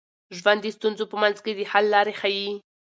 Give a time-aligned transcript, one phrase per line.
[0.37, 2.49] ژوند د ستونزو په منځ کي د حل لارې ښيي.